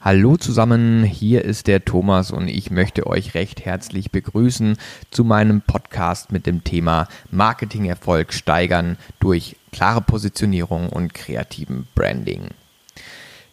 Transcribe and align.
Hallo 0.00 0.36
zusammen, 0.36 1.02
hier 1.02 1.44
ist 1.44 1.66
der 1.66 1.84
Thomas 1.84 2.30
und 2.30 2.46
ich 2.46 2.70
möchte 2.70 3.08
euch 3.08 3.34
recht 3.34 3.64
herzlich 3.64 4.12
begrüßen 4.12 4.76
zu 5.10 5.24
meinem 5.24 5.60
Podcast 5.60 6.30
mit 6.30 6.46
dem 6.46 6.62
Thema 6.62 7.08
Marketingerfolg 7.32 8.32
steigern 8.32 8.96
durch 9.18 9.56
klare 9.72 10.00
Positionierung 10.00 10.88
und 10.88 11.14
kreativen 11.14 11.88
Branding. 11.96 12.50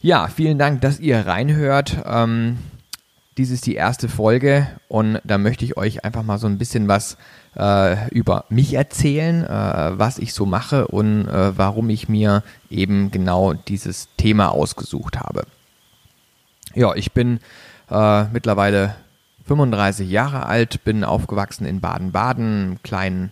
Ja, 0.02 0.28
vielen 0.28 0.60
Dank, 0.60 0.82
dass 0.82 1.00
ihr 1.00 1.26
reinhört. 1.26 1.98
Ähm, 2.06 2.60
dies 3.40 3.50
ist 3.50 3.66
die 3.66 3.74
erste 3.74 4.08
Folge 4.08 4.68
und 4.88 5.20
da 5.24 5.40
möchte 5.40 5.66
ich 5.66 5.78
euch 5.78 6.06
einfach 6.06 6.22
mal 6.22 6.38
so 6.38 6.46
ein 6.46 6.60
bisschen 6.60 6.88
was 6.88 7.18
äh, 7.58 8.08
über 8.10 8.46
mich 8.50 8.76
erzählen, 8.76 9.44
äh, 9.46 9.98
was 9.98 10.20
ich 10.20 10.32
so 10.32 10.46
mache 10.46 10.88
und 10.90 11.28
äh, 11.28 11.58
warum 11.58 11.90
ich 11.90 12.08
mir 12.08 12.44
eben 12.70 13.10
genau 13.10 13.54
dieses 13.54 14.10
Thema 14.16 14.50
ausgesucht 14.50 15.18
habe. 15.20 15.48
Ja, 16.76 16.94
ich 16.94 17.14
bin 17.14 17.40
äh, 17.90 18.26
mittlerweile 18.26 18.96
35 19.48 20.10
Jahre 20.10 20.46
alt, 20.46 20.84
bin 20.84 21.04
aufgewachsen 21.04 21.66
in 21.66 21.80
Baden-Baden, 21.80 22.80
kleinen 22.84 23.32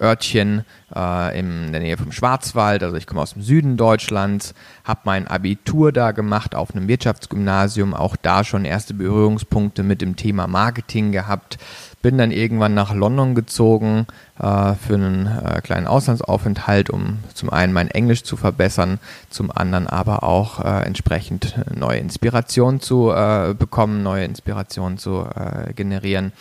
Örtchen 0.00 0.64
äh, 0.94 1.38
in 1.38 1.72
der 1.72 1.80
Nähe 1.80 1.96
vom 1.96 2.12
Schwarzwald. 2.12 2.82
Also 2.82 2.96
ich 2.96 3.06
komme 3.06 3.20
aus 3.20 3.34
dem 3.34 3.42
Süden 3.42 3.76
Deutschlands, 3.76 4.54
habe 4.84 5.00
mein 5.04 5.26
Abitur 5.26 5.92
da 5.92 6.12
gemacht 6.12 6.54
auf 6.54 6.74
einem 6.74 6.88
Wirtschaftsgymnasium, 6.88 7.94
auch 7.94 8.16
da 8.16 8.44
schon 8.44 8.64
erste 8.64 8.94
Berührungspunkte 8.94 9.82
mit 9.82 10.00
dem 10.00 10.16
Thema 10.16 10.46
Marketing 10.46 11.12
gehabt. 11.12 11.58
Bin 12.02 12.16
dann 12.16 12.30
irgendwann 12.30 12.72
nach 12.72 12.94
London 12.94 13.34
gezogen 13.34 14.06
äh, 14.38 14.72
für 14.74 14.94
einen 14.94 15.26
äh, 15.26 15.60
kleinen 15.62 15.86
Auslandsaufenthalt, 15.86 16.88
um 16.88 17.18
zum 17.34 17.50
einen 17.50 17.74
mein 17.74 17.90
Englisch 17.90 18.22
zu 18.22 18.38
verbessern, 18.38 18.98
zum 19.28 19.50
anderen 19.50 19.86
aber 19.86 20.22
auch 20.22 20.64
äh, 20.64 20.84
entsprechend 20.86 21.54
neue 21.74 21.98
Inspiration 21.98 22.80
zu 22.80 23.10
äh, 23.10 23.54
bekommen, 23.54 24.02
neue 24.02 24.24
Inspiration 24.24 24.96
zu 24.96 25.26
äh, 25.34 25.74
generieren. 25.74 26.32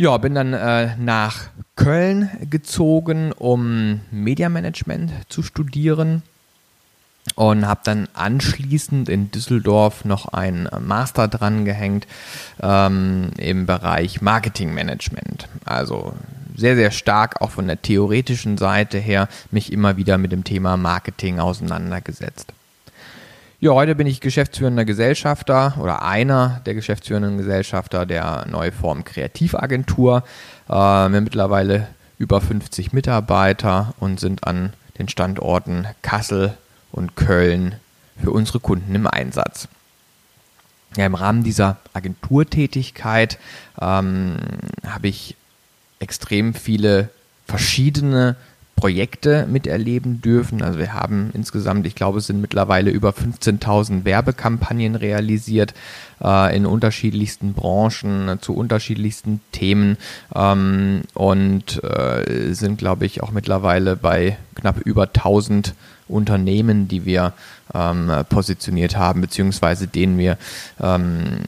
Ja, 0.00 0.16
bin 0.16 0.36
dann 0.36 0.52
äh, 0.52 0.96
nach 0.96 1.48
Köln 1.74 2.30
gezogen, 2.48 3.32
um 3.32 4.00
Mediamanagement 4.12 5.10
zu 5.28 5.42
studieren 5.42 6.22
und 7.34 7.66
habe 7.66 7.80
dann 7.82 8.06
anschließend 8.14 9.08
in 9.08 9.32
Düsseldorf 9.32 10.04
noch 10.04 10.28
einen 10.28 10.68
Master 10.86 11.26
dran 11.26 11.64
gehängt 11.64 12.06
ähm, 12.62 13.30
im 13.38 13.66
Bereich 13.66 14.22
Marketingmanagement. 14.22 15.48
Also 15.64 16.14
sehr, 16.56 16.76
sehr 16.76 16.92
stark 16.92 17.40
auch 17.40 17.50
von 17.50 17.66
der 17.66 17.82
theoretischen 17.82 18.56
Seite 18.56 18.98
her 18.98 19.28
mich 19.50 19.72
immer 19.72 19.96
wieder 19.96 20.16
mit 20.16 20.30
dem 20.30 20.44
Thema 20.44 20.76
Marketing 20.76 21.40
auseinandergesetzt. 21.40 22.52
Ja, 23.60 23.72
heute 23.72 23.96
bin 23.96 24.06
ich 24.06 24.20
geschäftsführender 24.20 24.84
Gesellschafter 24.84 25.74
oder 25.80 26.02
einer 26.02 26.60
der 26.64 26.74
geschäftsführenden 26.74 27.38
Gesellschafter 27.38 28.06
der 28.06 28.46
Neuform 28.48 29.02
Kreativagentur. 29.02 30.22
Äh, 30.68 30.72
wir 30.74 30.76
haben 30.76 31.24
mittlerweile 31.24 31.88
über 32.18 32.40
50 32.40 32.92
Mitarbeiter 32.92 33.94
und 33.98 34.20
sind 34.20 34.46
an 34.46 34.74
den 34.96 35.08
Standorten 35.08 35.88
Kassel 36.02 36.56
und 36.92 37.16
Köln 37.16 37.74
für 38.22 38.30
unsere 38.30 38.60
Kunden 38.60 38.94
im 38.94 39.08
Einsatz. 39.08 39.66
Ja, 40.96 41.06
Im 41.06 41.16
Rahmen 41.16 41.42
dieser 41.42 41.78
Agenturtätigkeit 41.94 43.40
ähm, 43.80 44.36
habe 44.86 45.08
ich 45.08 45.34
extrem 45.98 46.54
viele 46.54 47.08
verschiedene 47.48 48.36
Projekte 48.78 49.44
miterleben 49.50 50.22
dürfen. 50.22 50.62
Also 50.62 50.78
wir 50.78 50.92
haben 50.94 51.30
insgesamt, 51.34 51.84
ich 51.84 51.96
glaube, 51.96 52.18
es 52.18 52.28
sind 52.28 52.40
mittlerweile 52.40 52.90
über 52.90 53.10
15.000 53.10 54.04
Werbekampagnen 54.04 54.94
realisiert 54.94 55.74
äh, 56.22 56.56
in 56.56 56.64
unterschiedlichsten 56.64 57.54
Branchen, 57.54 58.38
zu 58.40 58.54
unterschiedlichsten 58.54 59.40
Themen 59.50 59.96
ähm, 60.32 61.02
und 61.14 61.82
äh, 61.82 62.54
sind, 62.54 62.78
glaube 62.78 63.04
ich, 63.04 63.20
auch 63.20 63.32
mittlerweile 63.32 63.96
bei 63.96 64.36
knapp 64.54 64.78
über 64.78 65.02
1000 65.02 65.74
Unternehmen, 66.06 66.86
die 66.86 67.04
wir 67.04 67.32
ähm, 67.74 68.10
positioniert 68.28 68.96
haben, 68.96 69.20
beziehungsweise 69.20 69.88
denen 69.88 70.18
wir 70.18 70.38
ähm, 70.80 71.40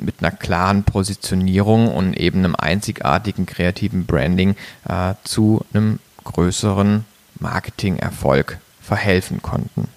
mit 0.00 0.16
einer 0.18 0.32
klaren 0.32 0.82
Positionierung 0.82 1.94
und 1.94 2.14
eben 2.14 2.40
einem 2.40 2.56
einzigartigen 2.56 3.46
kreativen 3.46 4.04
Branding 4.04 4.56
äh, 4.88 5.14
zu 5.24 5.64
einem 5.72 6.00
größeren 6.32 7.04
Marketingerfolg 7.40 8.58
verhelfen 8.80 9.42
konnten. 9.42 9.88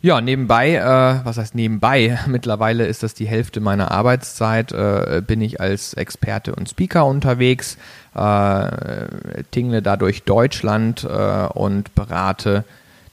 Ja, 0.00 0.20
nebenbei, 0.20 0.76
äh, 0.76 1.24
was 1.24 1.38
heißt 1.38 1.56
nebenbei? 1.56 2.18
Mittlerweile 2.26 2.86
ist 2.86 3.02
das 3.02 3.14
die 3.14 3.26
Hälfte 3.26 3.60
meiner 3.60 3.90
Arbeitszeit, 3.90 4.72
äh, 4.72 5.22
bin 5.26 5.40
ich 5.40 5.60
als 5.60 5.94
Experte 5.94 6.54
und 6.54 6.68
Speaker 6.68 7.04
unterwegs, 7.06 7.78
äh, 8.14 9.06
tingle 9.50 9.82
dadurch 9.82 10.22
Deutschland 10.22 11.04
äh, 11.04 11.46
und 11.46 11.94
berate 11.96 12.64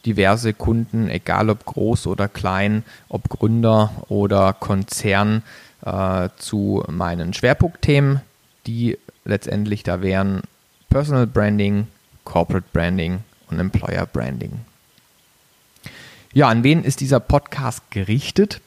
diverse 0.05 0.53
Kunden, 0.53 1.09
egal 1.09 1.49
ob 1.49 1.65
groß 1.65 2.05
oder 2.05 2.27
klein, 2.27 2.83
ob 3.09 3.29
Gründer 3.29 3.91
oder 4.07 4.53
Konzern, 4.53 5.41
äh, 5.83 6.29
zu 6.37 6.83
meinen 6.87 7.33
Schwerpunktthemen, 7.33 8.21
die 8.67 8.97
letztendlich 9.23 9.83
da 9.83 10.01
wären 10.01 10.41
Personal 10.95 11.27
Branding, 11.27 11.87
Corporate 12.23 12.67
Branding 12.71 13.19
und 13.49 13.59
Employer 13.59 14.05
Branding. 14.05 14.61
Ja, 16.31 16.47
an 16.47 16.63
wen 16.63 16.85
ist 16.85 17.01
dieser 17.01 17.19
Podcast 17.19 17.81
gerichtet? 17.91 18.61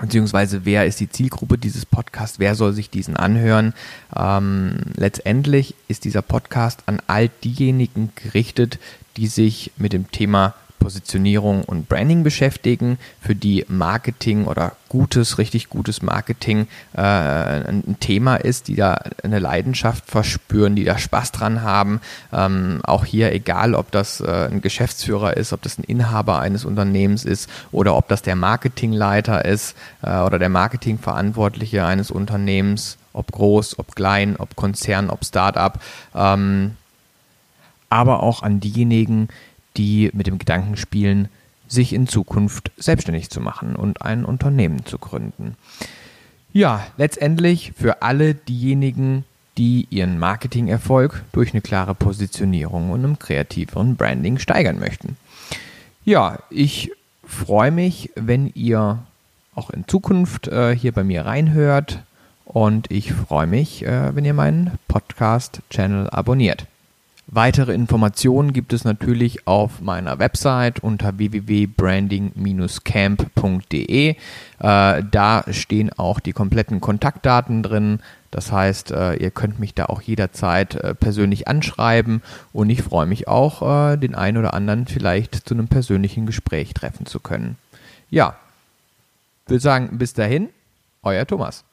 Beziehungsweise 0.00 0.64
wer 0.64 0.86
ist 0.86 0.98
die 0.98 1.08
Zielgruppe 1.08 1.58
dieses 1.58 1.86
Podcasts? 1.86 2.40
Wer 2.40 2.56
soll 2.56 2.72
sich 2.72 2.90
diesen 2.90 3.16
anhören? 3.16 3.74
Ähm, 4.16 4.74
letztendlich 4.96 5.76
ist 5.86 6.04
dieser 6.04 6.22
Podcast 6.22 6.80
an 6.86 7.00
all 7.06 7.28
diejenigen 7.28 8.10
gerichtet, 8.16 8.80
die 9.16 9.28
sich 9.28 9.70
mit 9.76 9.92
dem 9.92 10.10
Thema 10.10 10.56
Positionierung 10.82 11.62
und 11.64 11.88
Branding 11.88 12.24
beschäftigen, 12.24 12.98
für 13.20 13.36
die 13.36 13.64
Marketing 13.68 14.46
oder 14.46 14.72
gutes, 14.88 15.38
richtig 15.38 15.68
gutes 15.68 16.02
Marketing 16.02 16.66
äh, 16.94 17.00
ein 17.00 17.96
Thema 18.00 18.36
ist, 18.36 18.68
die 18.68 18.74
da 18.74 19.00
eine 19.22 19.38
Leidenschaft 19.38 20.04
verspüren, 20.06 20.74
die 20.74 20.84
da 20.84 20.98
Spaß 20.98 21.32
dran 21.32 21.62
haben. 21.62 22.00
Ähm, 22.32 22.80
auch 22.82 23.04
hier, 23.04 23.32
egal 23.32 23.74
ob 23.74 23.92
das 23.92 24.20
äh, 24.20 24.48
ein 24.50 24.60
Geschäftsführer 24.60 25.36
ist, 25.36 25.52
ob 25.52 25.62
das 25.62 25.78
ein 25.78 25.84
Inhaber 25.84 26.40
eines 26.40 26.64
Unternehmens 26.64 27.24
ist 27.24 27.48
oder 27.70 27.94
ob 27.96 28.08
das 28.08 28.22
der 28.22 28.36
Marketingleiter 28.36 29.44
ist 29.44 29.76
äh, 30.02 30.18
oder 30.18 30.38
der 30.40 30.48
Marketingverantwortliche 30.48 31.86
eines 31.86 32.10
Unternehmens, 32.10 32.98
ob 33.12 33.30
groß, 33.30 33.78
ob 33.78 33.94
klein, 33.94 34.36
ob 34.36 34.56
Konzern, 34.56 35.10
ob 35.10 35.24
Startup. 35.24 35.78
Ähm, 36.14 36.76
aber 37.88 38.22
auch 38.22 38.42
an 38.42 38.58
diejenigen, 38.58 39.28
die 39.28 39.51
mit 39.78 40.26
dem 40.26 40.38
Gedanken 40.38 40.76
spielen, 40.76 41.28
sich 41.68 41.92
in 41.92 42.06
Zukunft 42.06 42.70
selbstständig 42.76 43.30
zu 43.30 43.40
machen 43.40 43.76
und 43.76 44.02
ein 44.02 44.24
Unternehmen 44.24 44.84
zu 44.84 44.98
gründen. 44.98 45.56
Ja, 46.52 46.86
letztendlich 46.98 47.72
für 47.76 48.02
alle 48.02 48.34
diejenigen, 48.34 49.24
die 49.56 49.86
ihren 49.90 50.18
Marketingerfolg 50.18 51.22
durch 51.32 51.52
eine 51.52 51.62
klare 51.62 51.94
Positionierung 51.94 52.90
und 52.90 53.04
einem 53.04 53.18
kreativeren 53.18 53.96
Branding 53.96 54.38
steigern 54.38 54.78
möchten. 54.78 55.16
Ja, 56.04 56.38
ich 56.50 56.92
freue 57.24 57.70
mich, 57.70 58.10
wenn 58.16 58.50
ihr 58.54 58.98
auch 59.54 59.70
in 59.70 59.86
Zukunft 59.86 60.48
äh, 60.48 60.74
hier 60.76 60.92
bei 60.92 61.04
mir 61.04 61.24
reinhört 61.24 62.00
und 62.44 62.90
ich 62.90 63.12
freue 63.12 63.46
mich, 63.46 63.84
äh, 63.86 64.14
wenn 64.14 64.24
ihr 64.24 64.34
meinen 64.34 64.72
Podcast-Channel 64.88 66.10
abonniert. 66.10 66.66
Weitere 67.34 67.72
Informationen 67.72 68.52
gibt 68.52 68.74
es 68.74 68.84
natürlich 68.84 69.46
auf 69.46 69.80
meiner 69.80 70.18
Website 70.18 70.80
unter 70.80 71.16
www.branding-camp.de. 71.16 74.10
Äh, 74.10 74.16
da 74.58 75.44
stehen 75.50 75.90
auch 75.94 76.20
die 76.20 76.34
kompletten 76.34 76.82
Kontaktdaten 76.82 77.62
drin. 77.62 78.00
Das 78.30 78.52
heißt, 78.52 78.90
äh, 78.90 79.14
ihr 79.14 79.30
könnt 79.30 79.58
mich 79.58 79.72
da 79.72 79.86
auch 79.86 80.02
jederzeit 80.02 80.74
äh, 80.74 80.94
persönlich 80.94 81.48
anschreiben 81.48 82.20
und 82.52 82.68
ich 82.68 82.82
freue 82.82 83.06
mich 83.06 83.28
auch, 83.28 83.92
äh, 83.92 83.96
den 83.96 84.14
einen 84.14 84.36
oder 84.36 84.52
anderen 84.52 84.86
vielleicht 84.86 85.48
zu 85.48 85.54
einem 85.54 85.68
persönlichen 85.68 86.26
Gespräch 86.26 86.74
treffen 86.74 87.06
zu 87.06 87.18
können. 87.18 87.56
Ja, 88.10 88.36
würde 89.46 89.62
sagen, 89.62 89.96
bis 89.96 90.12
dahin, 90.12 90.50
euer 91.02 91.26
Thomas. 91.26 91.64